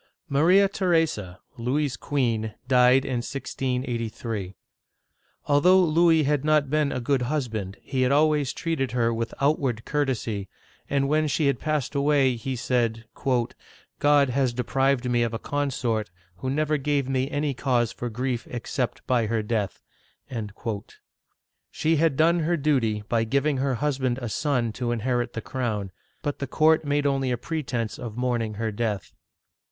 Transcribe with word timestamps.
"Maria 0.37 0.67
Theresa, 0.67 1.39
Louis's 1.59 1.95
queen, 1.95 2.55
died 2.67 3.05
in 3.05 3.17
1683. 3.17 4.55
Although 5.45 5.79
Louis 5.81 6.23
had 6.23 6.43
not 6.43 6.71
been 6.71 6.91
a 6.91 6.99
good 6.99 7.21
husband, 7.21 7.77
he 7.83 8.01
had 8.01 8.11
always 8.11 8.51
treated 8.51 8.93
her 8.93 9.13
with 9.13 9.31
outward 9.39 9.85
courtesy, 9.85 10.49
and 10.89 11.07
when 11.07 11.27
she 11.27 11.45
had 11.45 11.59
passed 11.59 11.93
away, 11.93 12.35
he 12.35 12.55
said," 12.55 13.05
God 13.99 14.29
has 14.31 14.53
deprived 14.55 15.07
me 15.07 15.21
of 15.21 15.35
a 15.35 15.37
consort 15.37 16.09
who 16.37 16.49
never 16.49 16.77
gave 16.77 17.07
me 17.07 17.29
any 17.29 17.53
cause 17.53 17.91
for 17.91 18.09
grief 18.09 18.47
except 18.49 19.05
by 19.05 19.27
her 19.27 19.43
death." 19.43 19.83
She 21.69 21.97
had 21.97 22.17
done 22.17 22.39
her 22.39 22.57
duty 22.57 23.03
by 23.07 23.23
giving 23.23 23.57
her 23.57 23.75
husband 23.75 24.17
a 24.19 24.29
son 24.29 24.73
to 24.73 24.91
in 24.91 25.01
herit 25.01 25.33
the 25.33 25.41
crown; 25.41 25.91
but 26.23 26.39
the 26.39 26.47
court 26.47 26.83
made 26.83 27.05
only 27.05 27.29
a 27.29 27.37
pretense 27.37 27.99
of 27.99 28.17
mourning 28.17 28.55
her 28.55 28.71
death. 28.71 29.13